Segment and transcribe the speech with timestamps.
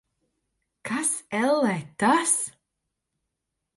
[0.89, 2.33] Kas, ellē, tas?